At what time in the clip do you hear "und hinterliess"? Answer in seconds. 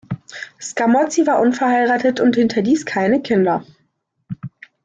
2.19-2.87